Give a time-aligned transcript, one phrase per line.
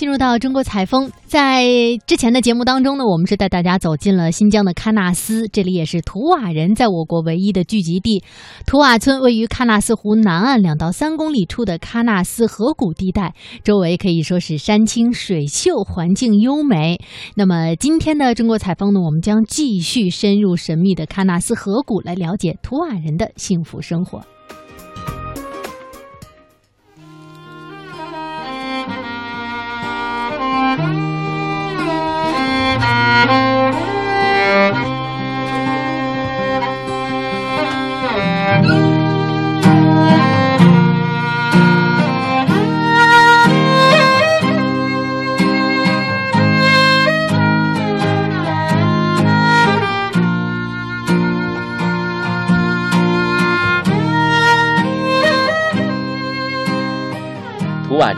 [0.00, 1.62] 进入到中国采风，在
[2.06, 8.24] 之前的节目当中呢，我们是带大家走进了新疆的喀纳斯，这里也是图瓦人在我国唯一的聚集地。
[8.64, 16.98] 图瓦村位于喀纳斯湖南岸两到三公里处的喀纳斯河谷地带，周围可以说是山清水秀，环境优美。
[17.34, 24.22] 那么今天的中国采风呢，我们将继续深入神秘的喀纳斯河谷，来了解图瓦人的幸福生活。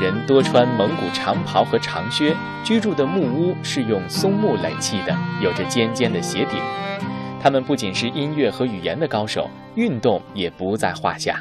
[0.02, 2.34] 人多穿蒙古长袍和长靴，
[2.64, 6.60] 居住的木屋是用松木垒砌的，有着尖尖的斜顶。
[7.40, 11.38] 他们不仅是音乐和语言的高手，运动也不在话下。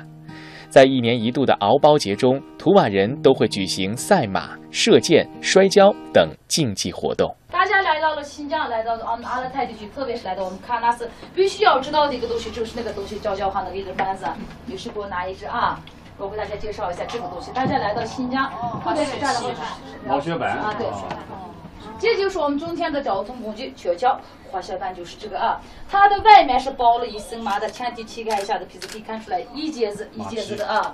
[0.70, 7.36] 在一年一度的敖包节中，图瓦人都会举行赛马、射箭、摔跤等竞技活动。
[7.50, 14.25] 大家来到了新疆，来到了阿阿勒泰地区，特别是来到我们喀纳斯，必须要知道的一个东西就是那个东西叫叫哈那个一根板子，
[14.68, 15.80] 女士给我拿一只啊。
[16.22, 17.52] 我给大家介绍一下这个东西。
[17.52, 18.47] 大家来到新疆，
[18.83, 20.88] 特别是这儿的话，毛雪板啊，对，
[22.00, 24.16] 这就是我们中天的交通工具雪橇，
[24.52, 25.59] 滑雪板就是这个啊。
[25.89, 30.94] 它的外面是包了一层麻的前提膝盖以下的皮子，可以看出来一节子一节子的啊。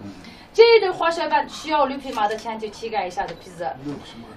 [0.53, 3.69] 这一对滑雪板需要驴皮马的前提膝盖以下的皮子，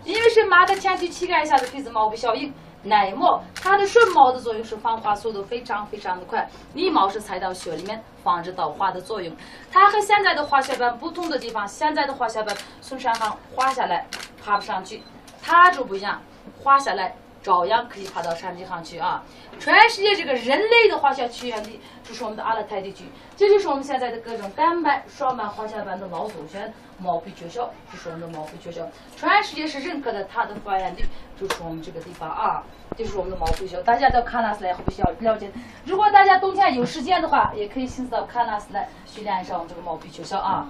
[0.05, 2.53] 因为是麻的前提膝盖以下的皮子毛不效应。
[2.83, 9.37] 奶沫，它的顺毛的作用是防滑速度非常非常的快，逆毛是踩到雪里面，防止倒滑的作用。
[9.71, 14.07] 它和现在的滑雪板不同的地方，现在的滑雪板从山上滑下来
[14.43, 15.03] 爬不上去，
[15.43, 16.23] 它就不一样，
[16.63, 19.23] 滑下来照样可以爬到山顶上去啊！
[19.59, 23.05] 全世界这个人类的滑雪起源地就是我们的阿勒泰地区，
[23.37, 26.73] 这就是我们现在的各种单板、双板滑雪板的老祖先
[27.03, 31.05] 毛皮学校，就是我们的毛皮学校，全世界是认可的它的发源地
[31.39, 32.63] 就是我们这个地方啊，
[32.97, 33.83] 就是我们的毛皮学校。
[33.83, 35.51] 大家到喀纳斯来会比较了解。
[35.85, 40.67] 如果大家冬天有时间的话，也可以亲自到喀纳斯来训练一下我们这个毛皮学校啊。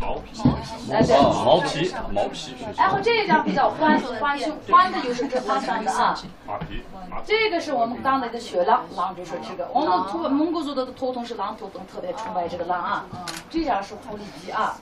[0.00, 0.40] 毛皮，
[0.92, 2.54] 哎对，毛皮，毛皮。
[2.76, 6.16] 然后这一张比较宽宽胸，宽的就是这宽山的啊。
[6.46, 6.84] 马皮，
[7.24, 9.68] 这个是我们刚那个雪狼，狼就是这个。
[9.72, 13.06] 我们土蒙古族的头头是狼头灯，特别崇拜这个狼啊。
[13.50, 14.76] 这张是狐狸皮啊。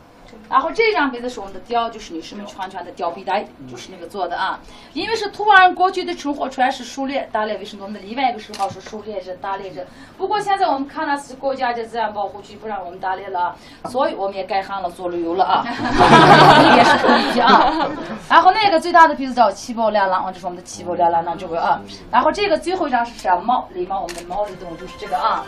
[0.48, 4.58] 然后这张杯子是我们的貂，就是女士们穿穿的貂皮带，就是那个做的啊。
[4.92, 7.78] 因为是图瓦人过去的生活全是狩猎，打猎为生。
[7.80, 9.84] 我们的另外一个时候是狩猎者、打猎者。
[10.16, 13.54] 不过现在我们喀纳斯国家的自然保护区不让我们打猎了，
[13.90, 15.64] 所以我们也改行了做旅游了啊。
[16.76, 17.88] 也是可以啊。
[18.28, 21.80] 然后那个最大的鼻子叫七宝连狼，这是我们的七宝连狼呢这个啊。
[22.10, 25.44] 然后这个最后一张是山猫，狸猫，我们的猫的动物就是这个啊。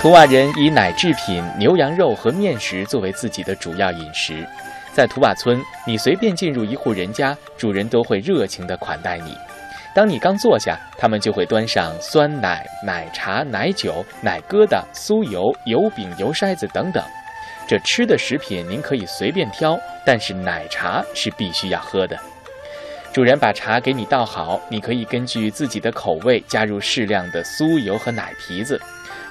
[0.00, 4.48] 图瓦人以奶制品、牛羊肉和面食作为自己的主要饮食。
[4.94, 9.36] 在图瓦村，你随便进入一户人家，主人都会热情地款待你。
[9.94, 17.04] 当你刚坐下，他们就会端上酸奶、奶茶、奶酒、奶疙瘩、酥油、油饼、油筛子等等。
[17.68, 22.18] 这吃的食品您可以随便挑，但是奶茶是必须要喝的。
[23.12, 28.80] 主人把茶给你倒好，你可以根据自己的口味加入适量的酥油和奶皮子。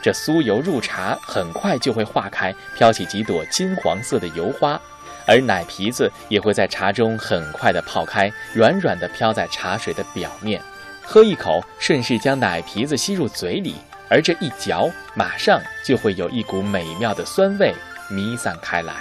[0.02, 4.80] 这酥油入茶，很快就会化开，飘起几朵金黄色的油花，
[5.26, 10.62] 而奶皮子也会在茶中很快的泡开，软软的飘在茶水的表面。
[11.04, 13.76] 喝一口，顺势将奶皮子吸入嘴里，
[14.10, 17.74] 而这一嚼，马上就会有一股美妙的酸味
[18.10, 18.94] 弥散开来。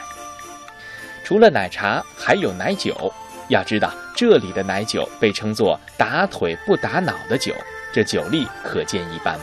[1.23, 3.13] 除了奶茶，还有奶酒。
[3.49, 7.55] 要知道，这里的奶酒被称作“打腿不打脑”的酒，
[7.93, 9.39] 这酒力可见一斑。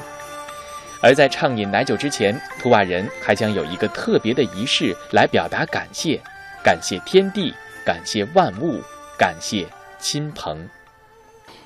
[1.05, 6.19] 而在畅饮奶酒之前，图瓦人还将有一个特别的仪式来表达感谢，
[6.63, 7.53] 感谢天地，
[7.85, 8.81] 感谢万物，
[9.15, 9.67] 感谢
[9.99, 10.67] 亲朋。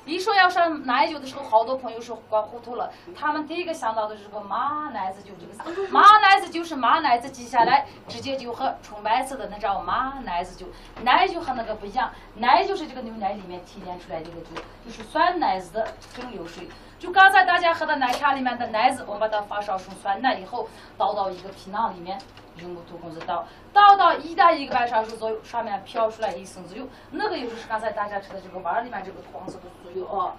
[0.04, 2.92] 一说要上奶酒的时候，好多朋友是搞糊涂了。
[3.16, 10.66] 他们第一个想到的是个马奶子酒，这个马奶子就是马奶子挤下来直接就喝，纯白色的那叫马奶子酒。
[11.02, 16.68] 奶酒和那个不一样，奶就是这个牛奶里面提炼出来这个酒，就是酸奶子的蒸馏水。
[17.00, 20.68] 就刚才大家喝的奶茶里面的奶子，我们把它发烧成酸奶以后，
[20.98, 22.20] 倒到一个皮囊里面，
[22.58, 30.36] 用木头棍子倒，倒到一到一个半小时左右，上面飘出来一层子油，那个油就是刚才大家吃的这个碗里面这个黄色的酥油啊。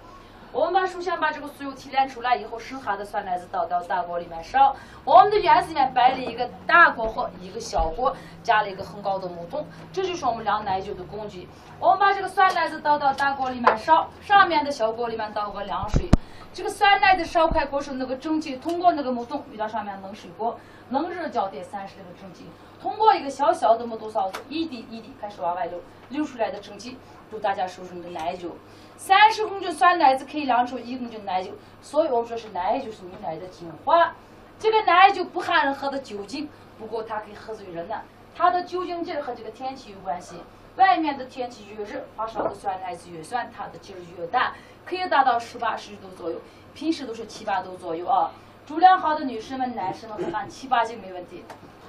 [0.53, 4.75] 我们把首先把这个酥油提炼出来以后，剩下的酸奶子倒到大锅里面烧。
[5.05, 8.13] 我们的院子里面摆了一个大锅和一个小锅，
[8.43, 11.47] 加了一个很高的木桶，这就是我们酿奶酒的工具。
[11.79, 16.09] 我们把这个酸奶子倒到大锅里面烧，上面的小锅里面倒个凉水。
[16.53, 20.59] 这个酸奶子烧开过后，那个蒸汽通过那个木桶遇到上面冷水锅，
[20.91, 22.43] 冷热交替三十那个蒸汽，
[22.81, 25.79] 通过一个小小的木头勺子，一滴一滴开始往外流，
[26.09, 26.97] 流出来的蒸汽
[27.31, 28.51] 就大家手中的奶酒。
[28.97, 31.51] 三十公斤酸奶子可以酿出一公斤奶酒，
[31.81, 34.13] 所以我们说是奶酒是牛奶的精华。
[34.59, 37.95] 这个奶酒不含任何的酒精，不过它可以喝醉人呢。
[38.35, 40.35] 它的酒精劲儿和这个天气有关系。
[40.75, 44.53] 外面的天气越热，发烧的酸奶子越酸，它的劲儿越大，
[44.85, 46.37] 可以达到十八十度左右。
[46.73, 48.31] 平时都是七八度左右啊。
[48.71, 51.43] 主量好的女士们、男士们喝完七八斤没问题。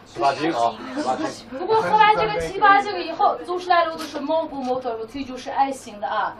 [0.04, 1.46] 十八斤啊，十八斤。
[1.56, 6.34] 不过喝完这个七八斤以后，走出来路都是毛骨毛头，腿就是爱心的啊。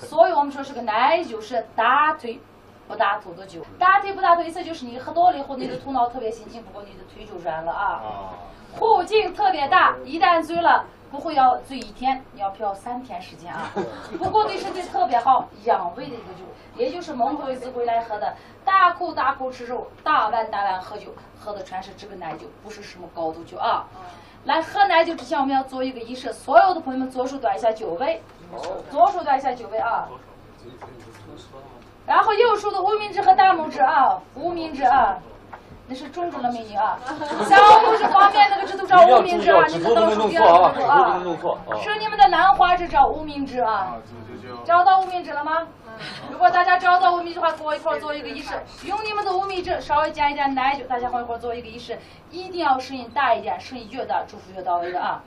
[0.00, 2.40] 所以我们说是个奶酒是大腿
[2.88, 3.60] 不大头的酒。
[3.78, 7.84] 大腿不大头意思就是你喝多了以后，你的头脑特别清醒，不过你的腿就软了啊。
[7.84, 8.34] 啊，
[8.76, 13.70] 后劲特别大，一旦醉了，不会要醉一天，你要漂三天时间啊。
[14.18, 16.44] 不过对身体特别好，养胃的一个酒，
[16.76, 18.34] 也就是蒙古子回来喝的，
[18.64, 21.08] 大口大口吃肉，大碗大碗喝酒，
[21.38, 23.86] 喝的全是这个奶酒，不是什么高度酒啊。
[24.44, 28.22] 来喝奶酒之前，我们要做一个仪式，所有的朋友们左手端一下酒杯，
[28.90, 30.08] 左手端一下酒杯啊。
[32.06, 35.18] 然后右手的无名指和大拇指啊，无名指啊，
[35.90, 36.96] 那是中指的美女啊。
[37.48, 41.20] 小拇指方面那个指头叫一定要注意啊，无名指啊，你们都是第能弄错啊，二个指头不能啊。
[41.24, 41.70] 弄错啊。
[41.82, 43.96] 是你们的兰花指找无名指啊，
[44.64, 45.66] 找到无名指了吗？
[46.30, 48.54] 如果大家找到无名指的话，跟我一块做一个仪式，
[48.84, 51.98] 用你们的无名指稍微加一点奶酒，大家伙一块做一个仪式，
[52.30, 55.20] 一定要声音大一点，声音越大，祝福越到位的啊。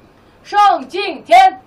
[0.43, 1.61] 上敬天，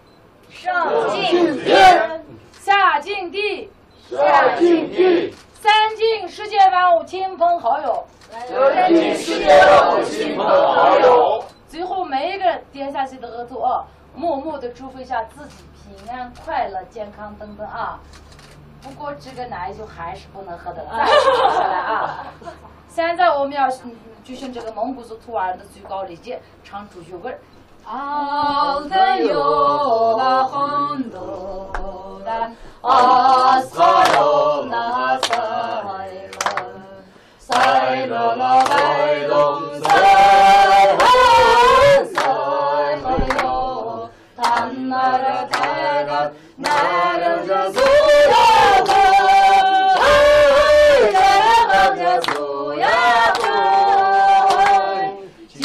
[0.50, 3.70] 上敬天，下敬地，
[4.10, 5.34] 下敬地，
[5.66, 11.42] 三敬世界万物亲朋好友，三敬世界万物亲朋好友。
[11.66, 13.82] 最后每一个人点下去的额头啊，
[14.14, 17.98] 默默的祝福一下自己平安、快乐、健康等等啊。
[18.80, 22.26] 不过这个奶就还是不能喝的， 再喝下来啊。
[22.86, 23.92] 现在我们要嗯
[24.22, 27.40] 举行这个蒙古族图瓦人的最高礼节，唱主角歌儿。
[27.88, 31.58] Alda yola hondoda
[32.82, 33.94] askalona
[35.20, 35.35] sayla
[37.56, 38.74] 白罗罗白
[39.28, 39.32] 龙
[39.80, 39.88] 山，
[42.14, 42.20] 山
[43.00, 43.04] 河
[43.42, 43.44] 哟，
[44.36, 44.44] 坦
[44.88, 45.54] 然而开
[46.04, 46.08] 朗，
[46.56, 46.64] 南
[47.18, 47.74] 疆的苏
[48.28, 48.34] 雅
[48.84, 48.88] 湖，
[50.02, 50.04] 哎
[51.12, 51.18] 呀呀，
[51.66, 52.30] 南疆的苏
[52.74, 52.84] 雅
[53.38, 53.42] 湖，
[55.48, 55.56] 金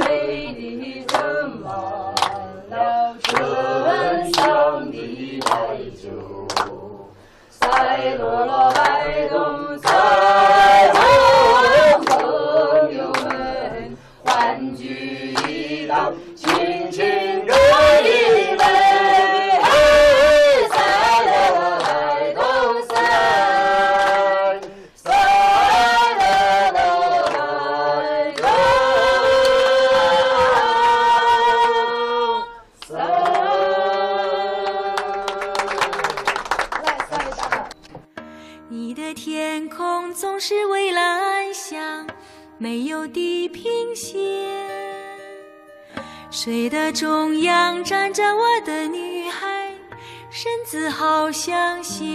[0.00, 0.02] 杯
[0.58, 0.60] 里
[1.08, 1.14] 盛
[1.60, 1.64] 满
[2.70, 2.72] 了
[3.22, 3.30] 醇
[4.34, 4.40] 香
[4.90, 4.94] 的
[5.46, 5.50] 白
[6.02, 6.04] 酒，
[7.60, 7.70] 白
[8.18, 8.81] 罗罗。
[42.62, 44.20] 没有地平线，
[46.30, 49.68] 水的中央站着我的女孩，
[50.30, 52.06] 身子好像仙。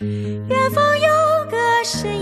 [0.00, 1.06] 远方有
[1.48, 2.13] 个谁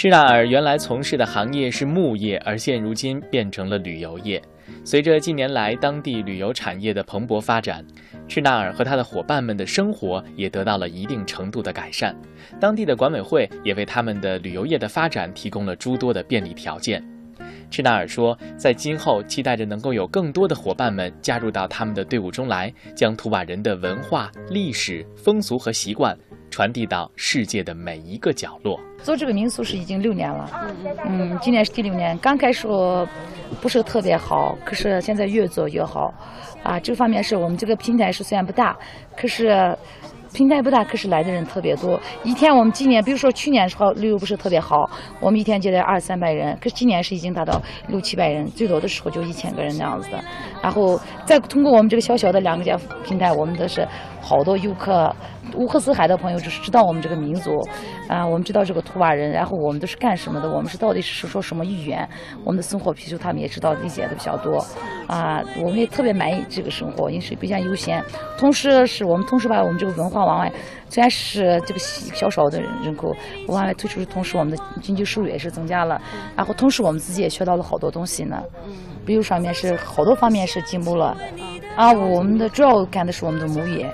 [0.00, 4.40] 赤纳尔原来从事的行业是牧业，而现如今变成了旅游业。
[4.84, 7.84] 随着近年来当地旅游产业的蓬勃发展，
[8.28, 12.14] 赤纳尔和他的伙伴们的生活也得到了一定程度的改善。
[12.60, 17.04] 当地的管委会也为他们的旅游业的发展提供了诸多的便利条件。
[17.68, 26.16] 赤纳尔说，在今后期待着能够有更多的伙伴们加入到他们的队伍中来，将图瓦人的文化、历史、风俗和习惯
[26.50, 28.78] 传递到世界的每一个角落。
[29.02, 30.50] 做这个民宿是已经六年了，
[31.06, 32.18] 嗯，今年是第六年。
[32.18, 32.66] 刚开始
[33.60, 36.12] 不是特别好，可是现在越做越好，
[36.64, 38.76] 啊，这方面是我们这个平台是虽然不大，
[39.16, 39.76] 可是
[40.32, 41.98] 平台不大，可是来的人特别多。
[42.24, 44.90] 一天我们今年，比如说去年时候旅游不是特别好，
[45.20, 50.18] 我们一天接待二三百人，可是今年是已经达到六七百人，最多的时候就一千个人那样子的。
[50.60, 53.86] 然后再通过我们这个小小的两个家平台，我们都是
[54.20, 55.14] 好多游客。
[55.54, 57.50] 乌克斯海的朋友就是知道我们这个民族，
[58.08, 62.08] 啊，我们知道这个图瓦人，然后我们都是干什么的，我们是到底是说什么语言，
[62.44, 64.64] 我们的生活皮肤他们也知道理解的比较多，
[65.06, 68.04] 啊，我们也特别满意这个生活，因为比较悠闲，
[68.36, 70.52] 同时是我们同时把我们这个文化往外，
[70.88, 73.14] 虽然是这个小少的人人口
[73.48, 76.00] 往外推出的同时，我们的经济收入也是增加了，
[76.36, 78.42] 然后同时我们自己也学到了好多东西呢，
[79.04, 81.16] 比如上面是好多方面是进步了，
[81.76, 83.90] 啊，我们的主要干的是我们的牧业。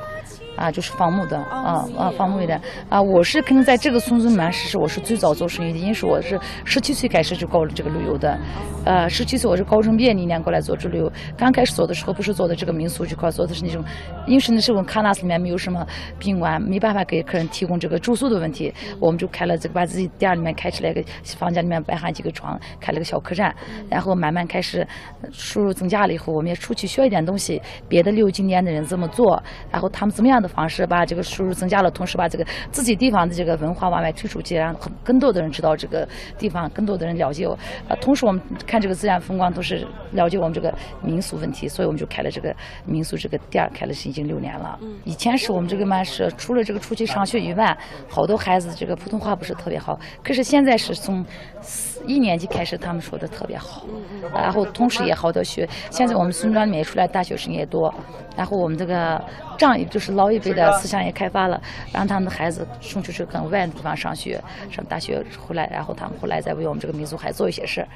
[0.56, 8.38] 啊，就是放牧的啊啊，放牧的啊，我是可能在这个村子里面是我是最早做生意的，因为是我是十七岁开始就搞了这个旅游的，
[8.84, 13.82] 呃，十七岁我是高中毕业那年过来做这旅游，刚开始做的时候不是做的这个民宿这块，做的是那种，
[14.26, 15.84] 因为是那时候喀纳斯里面没有什么
[16.18, 21.02] 宾馆，没办法给客人提供这个住宿的问题，我们就开了这个把自己店里面开起来个
[21.37, 23.52] 房间里面摆上几个床，开了个小客栈，
[23.90, 24.87] 然后慢慢开始
[25.32, 30.43] 收入增加了以后，我们也出去学一点东西，别的旅游景点的人怎么做，然后他们怎么样。
[30.44, 36.06] 的方式把这个收入增加了，同时把这个自己地方的这个文化往外推出去，让更多的人知道这个
[36.38, 37.44] 地方，更多的人了解。
[37.88, 40.72] 呃，同时我们看这个自然风光，都是了解我们这个
[41.02, 44.78] 民俗问题，所以我们就开了这个民宿这个店，开了是已经六年了。
[45.04, 47.76] 以前是我们这个嘛是除了这个出去上学以外，
[48.08, 51.24] 好多孩子这个普通话不是特别好，可是现在是从
[52.06, 53.87] 一年级开始，他们说的特别好。
[54.34, 57.92] 然后同时也好多学，现在我们村庄里面出来大学生也多，
[58.37, 59.23] 然后我们这个
[59.56, 60.34] 仗义就是老。
[60.34, 67.87] 一辈的思想也开发了，让他们的孩子送出去更外的地方上学，上大学回来，然后他们回来再为我们这个民族还做一些事。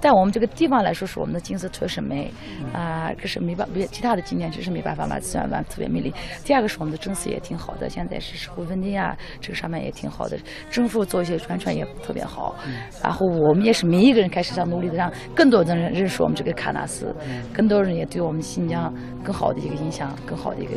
[0.00, 2.32] 在我们这个地方来说，是我们的景色确实美
[2.72, 6.14] 啊，可是没办法，其他的景点只是没办法嘛自然玩特别美丽。
[6.46, 10.38] 第二个是我们的政策也挺好的，现在是社会稳定啊，这个上面也挺好的，
[10.70, 12.54] 政府做一些宣传也特别好。
[13.02, 17.14] 然后我们也是每一个人开始想努力的让更多的人认识我们这个喀纳斯，
[17.52, 18.92] 更多人也对我们新疆
[19.22, 20.72] 更好的一个印象，更好的一个。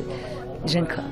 [0.67, 1.03] 认可。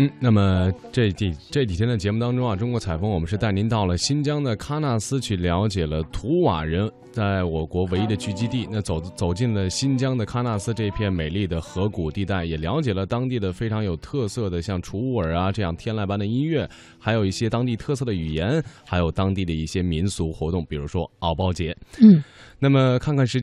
[0.00, 8.66] 嗯，那么这几这几天的节目当中啊，中国采风，我们是带您到了新疆的喀纳斯去了解了图瓦人在我国唯一的聚集地。
[8.70, 16.66] 那走走进了新疆的喀纳斯这片美丽的河谷地带，也了解了当地的非常有特色的像楚尔啊这样天籁般的音乐，
[16.98, 21.76] 还有一些当地特色的语言，还有当地的一些民俗活动，比如说敖包节。
[22.00, 22.22] 嗯，
[22.58, 23.36] 那么看看是。